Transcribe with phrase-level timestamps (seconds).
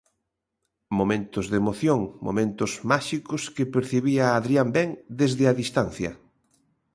[0.99, 4.89] Momentos de emoción, momentos máxicos que percibía Adrián Ben
[5.21, 6.11] desde a distancia.